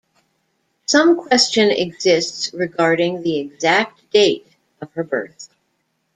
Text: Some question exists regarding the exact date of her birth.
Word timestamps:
Some 0.87 1.15
question 1.15 1.69
exists 1.69 2.55
regarding 2.55 3.21
the 3.21 3.37
exact 3.37 4.09
date 4.09 4.47
of 4.81 4.91
her 4.93 5.03
birth. 5.03 5.49